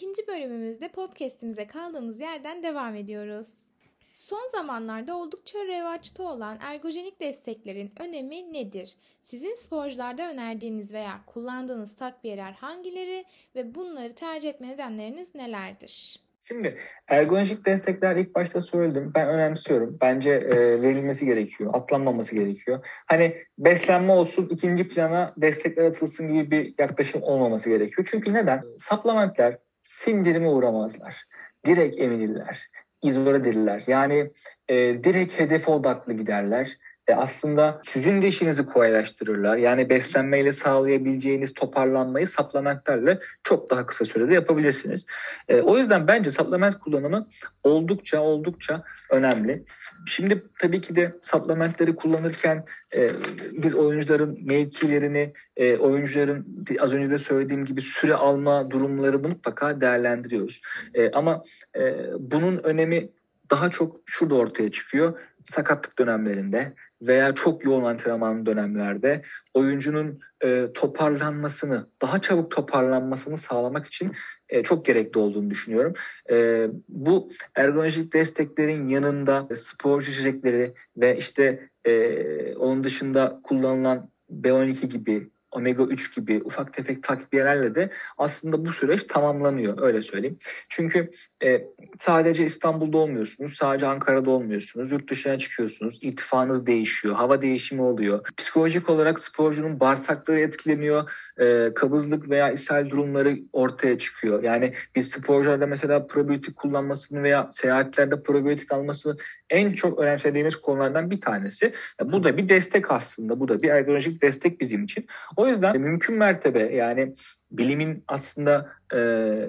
[0.00, 3.64] İkinci bölümümüzde podcast'imize kaldığımız yerden devam ediyoruz.
[4.12, 8.96] Son zamanlarda oldukça revaçta olan ergojenik desteklerin önemi nedir?
[9.20, 13.24] Sizin sporcularda önerdiğiniz veya kullandığınız takviyeler hangileri
[13.54, 16.20] ve bunları tercih etme nedenleriniz nelerdir?
[16.44, 16.78] Şimdi
[17.08, 19.12] ergonomik destekler ilk başta söyledim.
[19.14, 19.98] Ben önemsiyorum.
[20.00, 21.70] Bence e, verilmesi gerekiyor.
[21.74, 22.86] Atlanmaması gerekiyor.
[23.06, 28.08] Hani beslenme olsun ikinci plana destekler atılsın gibi bir yaklaşım olmaması gerekiyor.
[28.10, 28.62] Çünkü neden?
[28.78, 31.24] Supplementler sindirime uğramazlar.
[31.66, 32.68] Direkt emilirler.
[33.02, 33.84] izole edilirler.
[33.86, 34.30] Yani
[34.68, 36.76] e, direkt hedefe odaklı giderler
[37.10, 39.56] e, aslında sizin de işinizi kolaylaştırırlar.
[39.56, 45.06] Yani beslenmeyle sağlayabileceğiniz toparlanmayı supplementlerle çok daha kısa sürede yapabilirsiniz.
[45.48, 47.26] E, o yüzden bence supplement kullanımı
[47.64, 49.64] oldukça oldukça önemli.
[50.06, 53.10] Şimdi tabii ki de supplementleri kullanırken e,
[53.52, 60.60] biz oyuncuların mevkilerini, e, oyuncuların az önce de söylediğim gibi süre alma durumlarını mutlaka değerlendiriyoruz.
[60.94, 61.44] E, ama
[61.76, 61.80] e,
[62.18, 63.08] bunun önemi
[63.50, 65.20] daha çok şurada ortaya çıkıyor.
[65.44, 69.22] Sakatlık dönemlerinde veya çok yoğun antrenman dönemlerde
[69.54, 74.12] oyuncunun e, toparlanmasını, daha çabuk toparlanmasını sağlamak için
[74.48, 75.94] e, çok gerekli olduğunu düşünüyorum.
[76.30, 85.30] E, bu ergonomik desteklerin yanında spor içecekleri ve işte e, onun dışında kullanılan B12 gibi
[85.52, 90.38] omega 3 gibi ufak tefek takviyelerle de aslında bu süreç tamamlanıyor öyle söyleyeyim.
[90.68, 91.10] Çünkü
[91.44, 91.66] e,
[91.98, 98.26] sadece İstanbul'da olmuyorsunuz, sadece Ankara'da olmuyorsunuz, yurt dışına çıkıyorsunuz, irtifanız değişiyor, hava değişimi oluyor.
[98.36, 104.42] Psikolojik olarak sporcunun bağırsakları etkileniyor, e, kabızlık veya ishal durumları ortaya çıkıyor.
[104.42, 109.16] Yani biz sporcularda mesela probiyotik kullanmasını veya seyahatlerde probiyotik alması
[109.50, 111.72] en çok önemsediğimiz konulardan bir tanesi.
[112.02, 113.40] Bu da bir destek aslında.
[113.40, 115.06] Bu da bir ergonomik destek bizim için.
[115.36, 117.14] O yüzden mümkün mertebe yani
[117.50, 118.98] bilimin aslında e,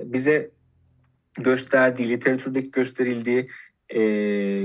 [0.03, 0.49] bize
[1.33, 3.49] gösterdiği, literatürdeki gösterildiği
[3.93, 3.99] e,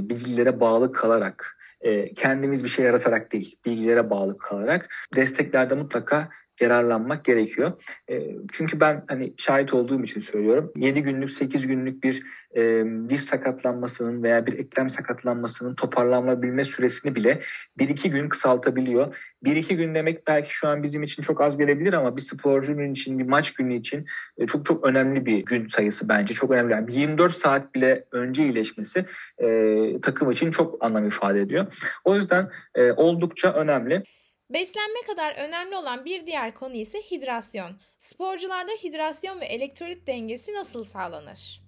[0.09, 6.29] bilgilere bağlı kalarak, e, kendimiz bir şey yaratarak değil, bilgilere bağlı kalarak desteklerde mutlaka
[6.61, 7.73] yararlanmak gerekiyor.
[8.11, 8.23] E,
[8.53, 10.73] çünkü ben hani şahit olduğum için söylüyorum.
[10.77, 12.23] 7 günlük 8 günlük bir
[12.57, 17.41] e, diz sakatlanmasının veya bir eklem sakatlanmasının toparlanabilme süresini bile
[17.79, 19.17] 1-2 gün kısaltabiliyor.
[19.45, 23.19] 1-2 gün demek belki şu an bizim için çok az gelebilir ama bir sporcunun için
[23.19, 24.07] bir maç günü için
[24.39, 26.35] e, çok çok önemli bir gün sayısı bence.
[26.35, 26.73] Çok önemli.
[26.73, 29.05] Yani 24 saat bile önce iyileşmesi
[29.39, 31.67] e, takım için çok anlam ifade ediyor.
[32.05, 34.03] O yüzden e, oldukça önemli.
[34.51, 37.81] Beslenme kadar önemli olan bir diğer konu ise hidrasyon.
[37.99, 41.66] Sporcularda hidrasyon ve elektrolit dengesi nasıl sağlanır?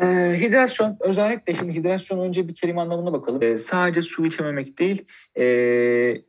[0.00, 0.06] E,
[0.40, 3.42] hidrasyon özellikle şimdi hidrasyon önce bir kelime anlamına bakalım.
[3.42, 5.04] E, sadece su içememek değil
[5.34, 5.44] e,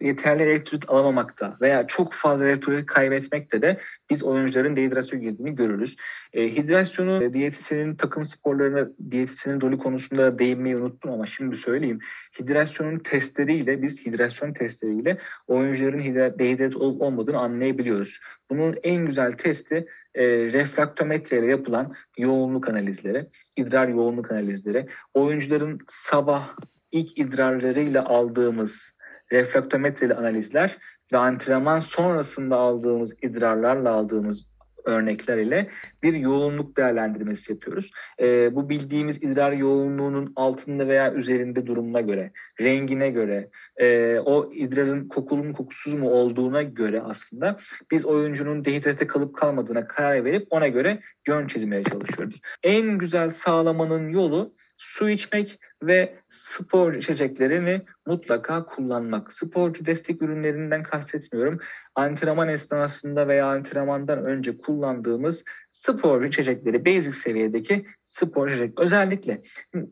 [0.01, 3.79] yeterli elektrolit alamamakta veya çok fazla elektrolit kaybetmekte de
[4.09, 5.95] biz oyuncuların dehidrasyon girdiğini görürüz.
[6.33, 11.99] E, hidrasyonu e, diyetisyenin takım sporlarına diyetisyenin rolü konusunda değinmeyi unuttum ama şimdi söyleyeyim.
[12.39, 15.17] Hidrasyonun testleriyle biz hidrasyon testleriyle
[15.47, 18.19] oyuncuların hidrat, dehidrat olup olmadığını anlayabiliyoruz.
[18.49, 19.85] Bunun en güzel testi
[20.15, 26.55] e, refraktometre ile yapılan yoğunluk analizleri, idrar yoğunluk analizleri, oyuncuların sabah
[26.91, 28.93] ilk idrarlarıyla aldığımız
[29.31, 30.77] refraktometre ile analizler
[31.13, 34.47] ve antrenman sonrasında aldığımız idrarlarla aldığımız
[34.85, 35.67] örnekler ile
[36.03, 37.91] bir yoğunluk değerlendirmesi yapıyoruz.
[38.19, 45.07] E, bu bildiğimiz idrar yoğunluğunun altında veya üzerinde durumuna göre, rengine göre, e, o idrarın
[45.07, 47.59] kokulu mu kokusuz mu olduğuna göre aslında
[47.91, 52.41] biz oyuncunun dehidrate kalıp kalmadığına karar verip ona göre yön çizmeye çalışıyoruz.
[52.63, 59.33] En güzel sağlamanın yolu su içmek ve spor içeceklerini mutlaka kullanmak.
[59.33, 61.59] Sporcu destek ürünlerinden kastetmiyorum.
[61.95, 68.79] Antrenman esnasında veya antrenmandan önce kullandığımız spor içecekleri, basic seviyedeki spor içecek.
[68.79, 69.41] Özellikle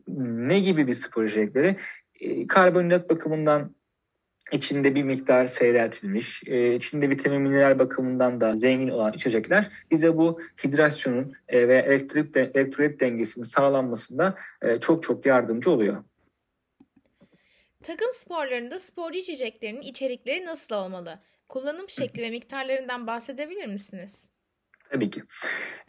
[0.08, 1.76] ne gibi bir spor içecekleri?
[2.20, 3.74] Ee, karbonhidrat bakımından
[4.52, 10.40] içinde bir miktar seyreltilmiş, e, içinde vitamin mineral bakımından da zengin olan içecekler bize bu
[10.64, 16.04] hidrasyonun e, ve elektrik de, elektrolit dengesinin sağlanmasında e, çok çok yardımcı oluyor.
[17.82, 21.18] Takım sporlarında sporcu içeceklerinin içerikleri nasıl olmalı?
[21.48, 24.28] Kullanım şekli ve miktarlarından bahsedebilir misiniz?
[24.90, 25.22] Tabii ki.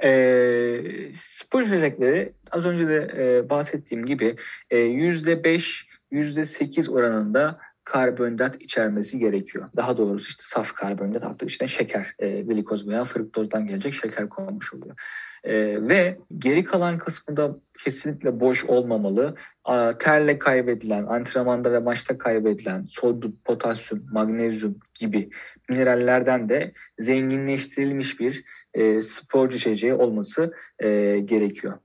[0.03, 4.35] Ee, spor içecekleri az önce de e, bahsettiğim gibi
[4.69, 9.69] e, %5, %8 oranında karbonhidrat içermesi gerekiyor.
[9.75, 14.73] Daha doğrusu işte saf karbonhidrat artık içine şeker, e, glikoz veya fruktozdan gelecek şeker konmuş
[14.73, 14.95] oluyor.
[15.43, 15.53] E,
[15.87, 19.35] ve geri kalan kısmı da kesinlikle boş olmamalı.
[19.63, 25.29] A, terle kaybedilen, antrenmanda ve maçta kaybedilen sodyum, potasyum, magnezyum gibi
[25.69, 28.43] minerallerden de zenginleştirilmiş bir
[28.73, 31.77] e, sporcu içeceği olması e, gerekiyor.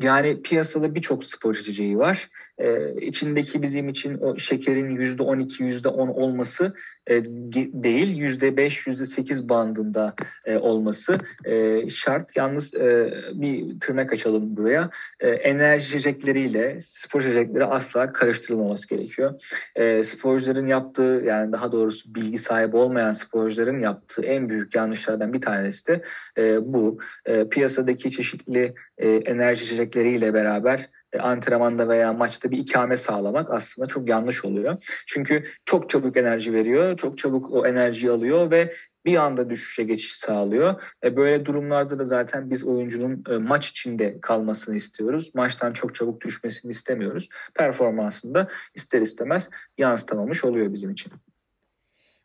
[0.00, 2.30] Yani piyasada birçok spor içeceği var.
[2.58, 6.74] Ee, içindeki bizim için o şekerin %12, %10 olması
[7.06, 10.14] e, değil, %5, %8 bandında
[10.44, 12.36] e, olması e, şart.
[12.36, 14.90] Yalnız e, bir tırnak açalım buraya.
[15.20, 19.42] E, enerji içecekleriyle spor içecekleri asla karıştırılmaması gerekiyor.
[19.76, 25.40] E, sporcuların yaptığı, yani daha doğrusu bilgi sahibi olmayan sporcuların yaptığı en büyük yanlışlardan bir
[25.40, 26.02] tanesi de
[26.38, 26.98] e, bu.
[27.26, 33.88] E, piyasadaki çeşitli e, enerji içecekleriyle beraber e, antrenmanda veya maçta bir ikame sağlamak aslında
[33.88, 34.76] çok yanlış oluyor.
[35.06, 38.74] Çünkü çok çabuk enerji veriyor, çok çabuk o enerjiyi alıyor ve
[39.04, 40.82] bir anda düşüşe geçiş sağlıyor.
[41.04, 45.34] E böyle durumlarda da zaten biz oyuncunun e, maç içinde kalmasını istiyoruz.
[45.34, 47.28] Maçtan çok çabuk düşmesini istemiyoruz.
[47.54, 51.12] Performansında ister istemez yansıtamamış oluyor bizim için.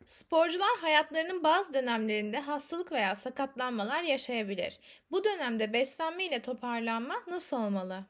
[0.06, 4.80] Sporcular hayatlarının bazı dönemlerinde hastalık veya sakatlanmalar yaşayabilir.
[5.10, 8.04] Bu dönemde beslenme ile toparlanma nasıl olmalı?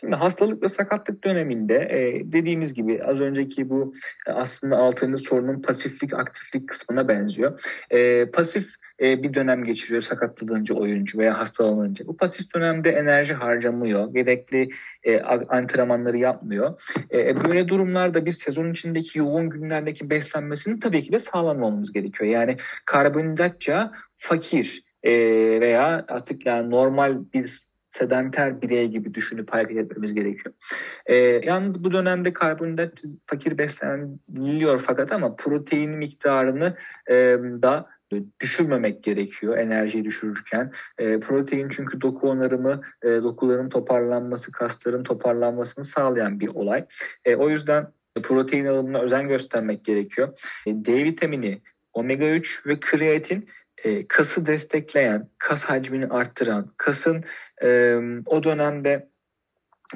[0.00, 3.94] Şimdi hastalık ve sakatlık döneminde e, dediğimiz gibi az önceki bu
[4.26, 7.60] e, aslında altıncı sorunun pasiflik aktiflik kısmına benziyor.
[7.90, 8.66] E, pasif
[9.00, 12.06] e, bir dönem geçiriyor sakatlanınca oyuncu veya hastalanınca.
[12.06, 14.68] Bu pasif dönemde enerji harcamıyor, gerekli
[15.04, 16.82] e, antrenmanları yapmıyor.
[17.10, 22.30] E, e, böyle durumlarda biz sezon içindeki yoğun günlerdeki beslenmesini tabii ki de sağlamamamız gerekiyor.
[22.30, 25.12] Yani karbonhidratça fakir e,
[25.60, 27.66] veya artık yani normal bir
[27.98, 30.54] sedenter birey gibi düşünüp hareket etmemiz gerekiyor.
[31.06, 31.14] E,
[31.44, 32.92] yalnız bu dönemde karbonhidrat
[33.26, 36.76] fakir besleniliyor fakat ama protein miktarını
[37.10, 37.14] e,
[37.62, 37.86] da
[38.40, 40.72] düşürmemek gerekiyor enerjiyi düşürürken.
[40.98, 46.84] E, protein çünkü doku onarımı, e, dokuların toparlanması, kasların toparlanmasını sağlayan bir olay.
[47.24, 47.86] E, o yüzden
[48.22, 50.38] protein alımına özen göstermek gerekiyor.
[50.66, 51.60] E, D vitamini,
[51.92, 53.48] omega 3 ve kreatin
[53.84, 57.24] e, kası destekleyen, kas hacmini arttıran, kasın
[57.62, 57.96] e,
[58.26, 59.08] o dönemde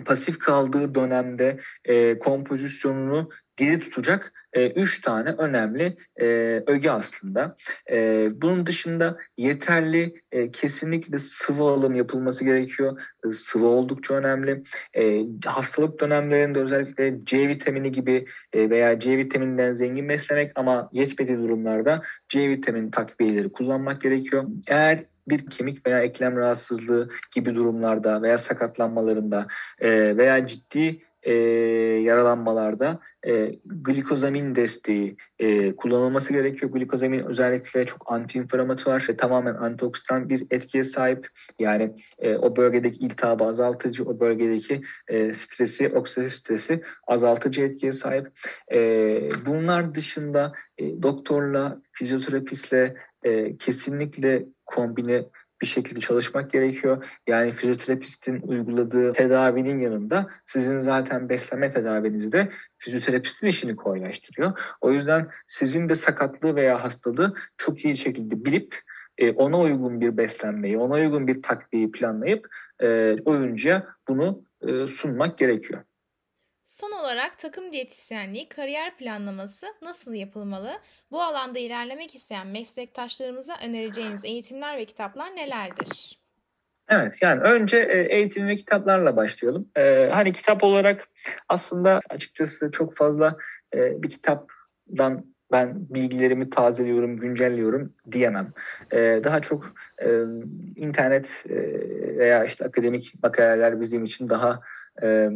[0.04, 3.30] pasif kaldığı dönemde e, kompozisyonunu
[3.60, 6.26] diri tutacak e, üç tane önemli e,
[6.66, 7.56] öge aslında.
[7.90, 13.00] E, bunun dışında yeterli e, kesinlikle sıvı alım yapılması gerekiyor.
[13.26, 14.62] E, sıvı oldukça önemli.
[14.94, 21.38] E, hastalık dönemlerinde özellikle C vitamini gibi e, veya C vitamininden zengin beslemek ama yetmediği
[21.38, 24.44] durumlarda C vitamini takviyeleri kullanmak gerekiyor.
[24.68, 29.46] Eğer bir kemik veya eklem rahatsızlığı gibi durumlarda veya sakatlanmalarında
[29.78, 31.32] e, veya ciddi e,
[32.02, 36.72] yaralanmalarda e, glikozamin desteği e, kullanılması gerekiyor.
[36.72, 41.28] Glikozamin özellikle çok antiinflamatuar ve tamamen antioksidan bir etkiye sahip.
[41.58, 48.26] Yani e, o bölgedeki iltihabı azaltıcı, o bölgedeki e, stresi, oksidatif stresi azaltıcı etkiye sahip.
[48.72, 48.78] E,
[49.46, 55.24] bunlar dışında e, doktorla, fizyoterapistle e, kesinlikle kombine
[55.62, 57.04] bir şekilde çalışmak gerekiyor.
[57.26, 64.52] Yani fizyoterapistin uyguladığı tedavinin yanında sizin zaten beslenme tedavinizi de fizyoterapistin işini kolaylaştırıyor.
[64.80, 68.80] O yüzden sizin de sakatlığı veya hastalığı çok iyi şekilde bilip
[69.18, 72.48] e, ona uygun bir beslenmeyi, ona uygun bir takviyeyi planlayıp
[72.80, 75.80] e, oyuncuya bunu e, sunmak gerekiyor.
[76.80, 80.70] Son olarak takım diyetisyenliği kariyer planlaması nasıl yapılmalı?
[81.10, 86.20] Bu alanda ilerlemek isteyen meslektaşlarımıza önereceğiniz eğitimler ve kitaplar nelerdir?
[86.88, 89.68] Evet yani önce e, eğitim ve kitaplarla başlayalım.
[89.76, 91.08] Ee, hani kitap olarak
[91.48, 93.36] aslında açıkçası çok fazla
[93.74, 98.52] e, bir kitaptan ben bilgilerimi tazeliyorum, güncelliyorum diyemem.
[99.24, 100.08] Daha çok e,
[100.76, 101.56] internet e,
[102.18, 104.60] veya işte akademik makaleler bizim için daha
[105.02, 105.28] e,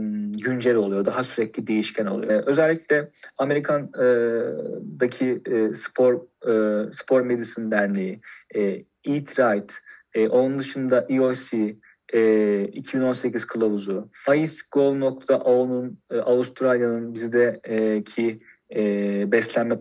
[0.44, 2.32] güncel oluyor, daha sürekli değişken oluyor.
[2.32, 8.20] E, özellikle Amerikan'daki e, spor e, spor medicine derneği,
[8.54, 8.60] e,
[9.04, 9.74] Eat Right,
[10.14, 11.76] e, onun dışında EOC,
[12.12, 18.40] e, 2018 kılavuzu, icegol.ao'nun e, Avustralya'nın bizdeki
[18.74, 18.82] e,
[19.32, 19.80] beslenme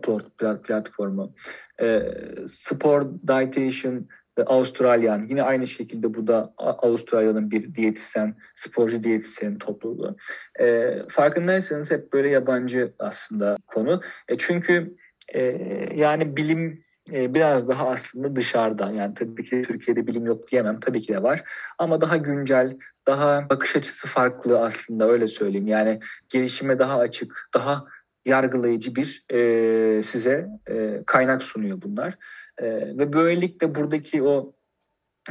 [0.66, 1.34] platformu,
[1.80, 2.02] e,
[2.48, 4.06] Sport Dietitian
[4.42, 10.16] Avustralyan yine aynı şekilde bu da Avustralya'nın bir diyetisyen, sporcu diyetisyen topluluğu.
[10.60, 14.00] E, farkındaysanız hep böyle yabancı aslında konu.
[14.28, 14.96] E, çünkü
[15.34, 15.40] e,
[15.96, 18.90] yani bilim e, biraz daha aslında dışarıda.
[18.90, 20.80] Yani tabii ki Türkiye'de bilim yok diyemem.
[20.80, 21.44] Tabii ki de var.
[21.78, 22.76] Ama daha güncel,
[23.06, 25.66] daha bakış açısı farklı aslında öyle söyleyeyim.
[25.66, 27.84] Yani gelişime daha açık, daha
[28.26, 32.14] yargılayıcı bir e, size e, kaynak sunuyor bunlar.
[32.58, 32.66] E,
[32.98, 34.54] ve böylelikle buradaki o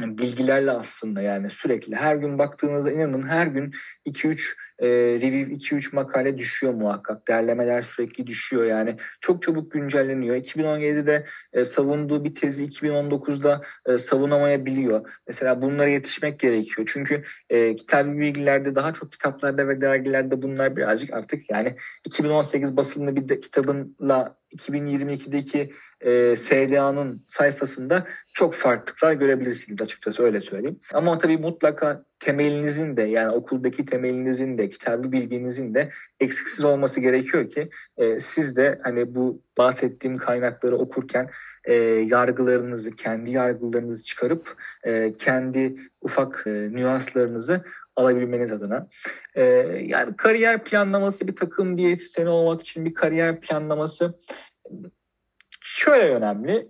[0.00, 3.72] bilgilerle aslında yani sürekli her gün baktığınızda inanın her gün
[4.06, 7.28] 2-3 e, review 2-3 makale düşüyor muhakkak.
[7.28, 8.96] Derlemeler sürekli düşüyor yani.
[9.20, 10.36] Çok çabuk güncelleniyor.
[10.36, 15.10] 2017'de e, savunduğu bir tezi 2019'da e, savunamayabiliyor.
[15.26, 16.88] Mesela bunlara yetişmek gerekiyor.
[16.92, 23.16] Çünkü e, kitabı bilgilerde daha çok kitaplarda ve dergilerde bunlar birazcık artık yani 2018 basımlı
[23.16, 25.72] bir de, kitabınla 2022'deki
[26.04, 30.80] e, SDA'nın sayfasında çok farklılıklar görebilirsiniz açıkçası öyle söyleyeyim.
[30.92, 37.50] Ama tabii mutlaka temelinizin de yani okuldaki temelinizin de kitabı bilginizin de eksiksiz olması gerekiyor
[37.50, 41.30] ki e, siz de hani bu bahsettiğim kaynakları okurken
[41.64, 41.74] e,
[42.10, 47.64] yargılarınızı, kendi yargılarınızı çıkarıp e, kendi ufak e, nüanslarınızı
[47.96, 48.88] alabilmeniz adına.
[49.34, 49.42] E,
[49.82, 54.14] yani kariyer planlaması bir takım diyetisyeni olmak için bir kariyer planlaması
[55.74, 56.68] şöyle önemli.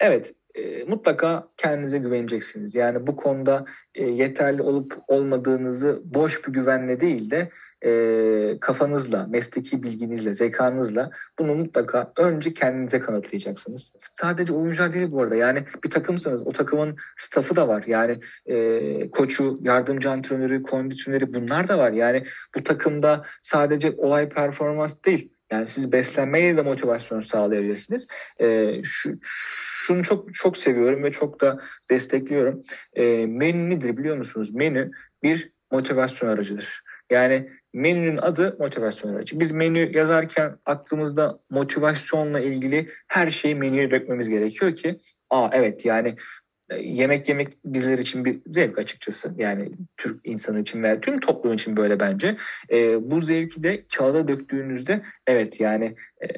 [0.00, 2.74] Evet e, mutlaka kendinize güveneceksiniz.
[2.74, 7.50] Yani bu konuda e, yeterli olup olmadığınızı boş bir güvenle değil de
[7.84, 13.92] e, kafanızla, mesleki bilginizle, zekanızla bunu mutlaka önce kendinize kanıtlayacaksınız.
[14.10, 15.36] Sadece oyuncular değil bu arada.
[15.36, 17.84] Yani bir takımsanız o takımın staffı da var.
[17.86, 21.92] Yani e, koçu, yardımcı antrenörü, kondisiyoneri bunlar da var.
[21.92, 22.24] Yani
[22.56, 25.32] bu takımda sadece olay performans değil.
[25.52, 28.06] Yani siz beslenmeye de motivasyon sağlayabilirsiniz.
[28.40, 31.58] E, şu, şunu çok çok seviyorum ve çok da
[31.90, 32.62] destekliyorum.
[32.94, 34.54] E, menü nedir biliyor musunuz?
[34.54, 34.90] Menü
[35.22, 36.82] bir motivasyon aracıdır.
[37.10, 39.40] Yani menünün adı motivasyon aracı.
[39.40, 46.16] Biz menü yazarken aklımızda motivasyonla ilgili her şeyi menüye dökmemiz gerekiyor ki aa evet yani
[46.78, 49.34] yemek yemek bizler için bir zevk açıkçası.
[49.36, 52.36] Yani Türk insanı için veya tüm toplum için böyle bence.
[52.70, 56.28] E, bu zevki de kağıda döktüğünüzde evet yani e,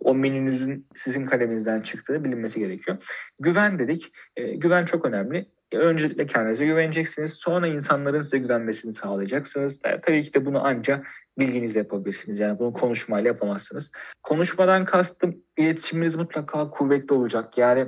[0.00, 2.96] o menünüzün sizin kaleminizden çıktığı bilinmesi gerekiyor.
[3.40, 4.12] Güven dedik.
[4.36, 5.46] E, güven çok önemli.
[5.72, 7.32] E, öncelikle kendinize güveneceksiniz.
[7.32, 9.80] Sonra insanların size güvenmesini sağlayacaksınız.
[9.84, 11.06] E, tabii ki de bunu ancak
[11.38, 12.38] bilginizle yapabilirsiniz.
[12.38, 13.90] Yani bunu konuşmayla yapamazsınız.
[14.22, 17.58] Konuşmadan kastım iletişiminiz mutlaka kuvvetli olacak.
[17.58, 17.86] Yani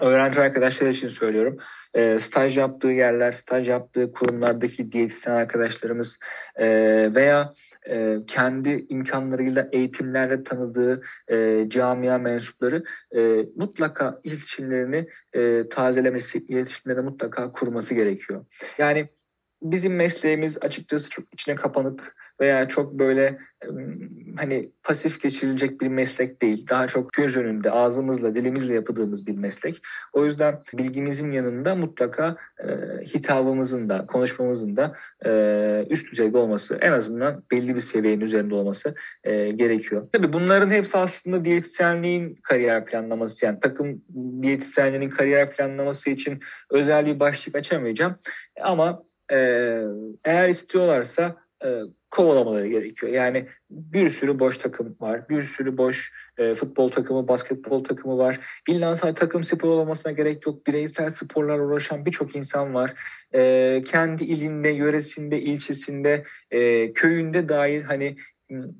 [0.00, 1.58] öğrenci arkadaşlar için söylüyorum.
[1.94, 6.18] E, staj yaptığı yerler, staj yaptığı kurumlardaki diyetisyen arkadaşlarımız
[6.56, 6.68] e,
[7.14, 7.54] veya
[7.88, 12.84] e, kendi imkanlarıyla eğitimlerle tanıdığı e, camia mensupları
[13.16, 18.44] e, mutlaka iletişimlerini e, tazelemesi, iletişimleri mutlaka kurması gerekiyor.
[18.78, 19.08] Yani
[19.62, 23.38] bizim mesleğimiz açıkçası çok içine kapanık veya çok böyle
[24.36, 26.66] hani pasif geçirilecek bir meslek değil.
[26.70, 29.82] Daha çok göz önünde ağzımızla dilimizle yaptığımız bir meslek.
[30.12, 32.66] O yüzden bilgimizin yanında mutlaka e,
[33.04, 35.30] hitabımızın da konuşmamızın da e,
[35.90, 40.08] üst düzeyde olması en azından belli bir seviyenin üzerinde olması e, gerekiyor.
[40.12, 44.02] Tabii bunların hepsi aslında diyetisyenliğin kariyer planlaması yani takım
[44.42, 46.40] diyetisyenliğinin kariyer planlaması için
[46.70, 48.16] özel bir başlık açamayacağım.
[48.62, 49.02] Ama
[49.32, 49.36] e,
[50.24, 53.12] eğer istiyorlarsa e, kovalamaları gerekiyor.
[53.12, 55.28] Yani bir sürü boş takım var.
[55.28, 58.40] Bir sürü boş e, futbol takımı, basketbol takımı var.
[58.68, 60.66] İlla sadece takım spor olmasına gerek yok.
[60.66, 62.94] Bireysel sporlar uğraşan birçok insan var.
[63.34, 68.16] E, kendi ilinde, yöresinde, ilçesinde, e, köyünde dair hani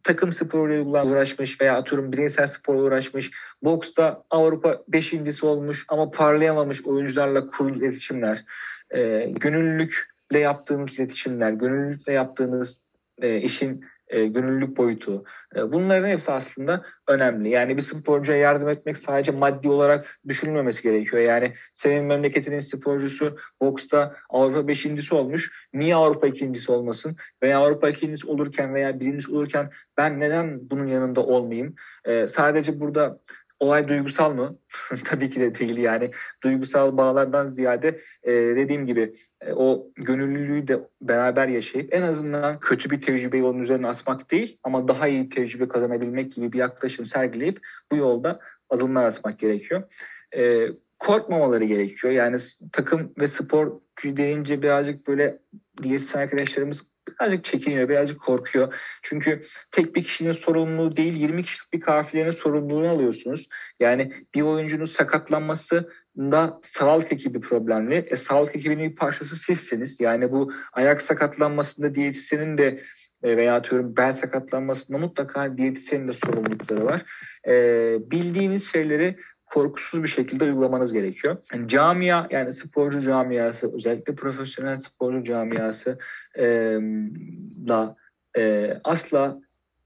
[0.05, 3.31] takım sporuyla uğraşmış veya atıyorum bireysel sporla uğraşmış.
[3.63, 8.45] Boksta Avrupa beşincisi olmuş ama parlayamamış oyuncularla kurulu iletişimler.
[8.91, 12.81] E, gönüllülükle yaptığınız iletişimler, gönüllülükle yaptığınız
[13.23, 15.25] e, işin e, gönüllülük boyutu.
[15.57, 17.49] E, bunların hepsi aslında önemli.
[17.49, 21.23] Yani bir sporcuya yardım etmek sadece maddi olarak düşünülmemesi gerekiyor.
[21.23, 25.69] Yani senin memleketinin sporcusu boksta Avrupa beşincisi olmuş.
[25.75, 27.17] Niye Avrupa ikincisi olmasın?
[27.43, 31.75] Veya Avrupa ikincisi olurken veya birincisi olurken ben neden bunun yanında olmayayım?
[32.05, 33.19] E, sadece burada
[33.61, 34.59] olay duygusal mı?
[35.05, 36.11] Tabii ki de değil yani.
[36.43, 42.91] Duygusal bağlardan ziyade e, dediğim gibi e, o gönüllülüğü de beraber yaşayıp en azından kötü
[42.91, 47.61] bir tecrübeyi onun üzerine atmak değil ama daha iyi tecrübe kazanabilmek gibi bir yaklaşım sergileyip
[47.93, 49.83] bu yolda adımlar atmak gerekiyor.
[50.37, 52.13] E, korkmamaları gerekiyor.
[52.13, 52.37] Yani
[52.73, 55.39] takım ve sporcu deyince birazcık böyle
[55.83, 58.75] diyetisyen arkadaşlarımız birazcık çekiniyor, birazcık korkuyor.
[59.03, 63.49] Çünkü tek bir kişinin sorumluluğu değil 20 kişilik bir kafilenin sorumluluğunu alıyorsunuz.
[63.81, 67.95] Yani bir oyuncunun sakatlanması da sağlık ekibi problemli.
[67.95, 70.01] E, sağlık ekibinin bir parçası sizsiniz.
[70.01, 72.83] Yani bu ayak sakatlanmasında diyetisyenin de
[73.23, 77.03] e, veya atıyorum bel sakatlanmasında mutlaka diyetisyenin de sorumlulukları var.
[77.47, 77.53] E,
[78.11, 81.37] bildiğiniz şeyleri korkusuz bir şekilde uygulamanız gerekiyor.
[81.53, 85.99] Yani camia yani sporcu camiası özellikle profesyonel sporcu camiası
[86.39, 86.45] e,
[87.69, 87.97] da
[88.39, 89.39] e, asla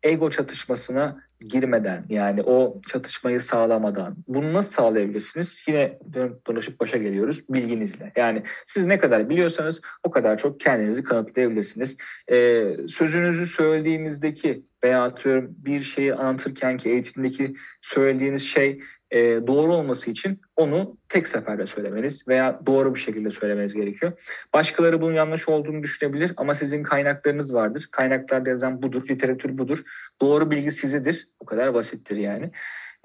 [0.03, 5.63] ego çatışmasına girmeden yani o çatışmayı sağlamadan bunu nasıl sağlayabilirsiniz?
[5.69, 5.99] Yine
[6.47, 8.13] dolaşıp başa geliyoruz bilginizle.
[8.17, 11.97] Yani siz ne kadar biliyorsanız o kadar çok kendinizi kanıtlayabilirsiniz.
[12.33, 20.11] Ee, sözünüzü söylediğinizdeki veya atıyorum bir şeyi anlatırken ki eğitimdeki söylediğiniz şey e, doğru olması
[20.11, 24.13] için onu tek seferde söylemeniz veya doğru bir şekilde söylemeniz gerekiyor.
[24.53, 27.89] Başkaları bunun yanlış olduğunu düşünebilir ama sizin kaynaklarınız vardır.
[27.93, 29.79] Kaynaklarda yazan budur, literatür budur.
[30.21, 31.29] Doğru bilgi sizidir.
[31.41, 32.51] Bu kadar basittir yani.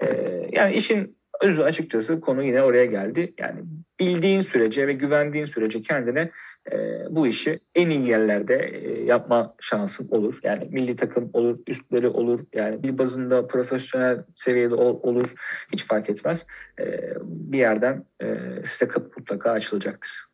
[0.00, 0.06] E,
[0.52, 3.34] yani işin özü açıkçası konu yine oraya geldi.
[3.38, 3.60] Yani
[4.00, 6.30] bildiğin sürece ve güvendiğin sürece kendine
[6.72, 10.38] e, bu işi en iyi yerlerde e, yapma şansın olur.
[10.42, 12.40] Yani milli takım olur, üstleri olur.
[12.54, 15.34] Yani bir bazında profesyonel seviyede ol, olur.
[15.72, 16.46] Hiç fark etmez.
[16.80, 16.84] E,
[17.22, 20.25] bir yerden e, size kapı mutlaka açılacaktır.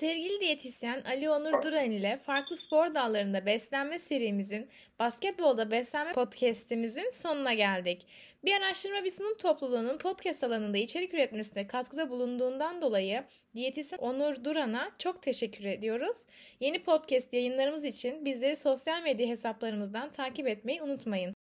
[0.00, 7.54] Sevgili diyetisyen Ali Onur Duran ile farklı spor dallarında beslenme serimizin Basketbolda Beslenme podcast'imizin sonuna
[7.54, 8.06] geldik.
[8.44, 13.24] Bir araştırma bir sınıf topluluğunun podcast alanında içerik üretmesine katkıda bulunduğundan dolayı
[13.54, 16.16] diyetisyen Onur Duran'a çok teşekkür ediyoruz.
[16.60, 21.34] Yeni podcast yayınlarımız için bizleri sosyal medya hesaplarımızdan takip etmeyi unutmayın.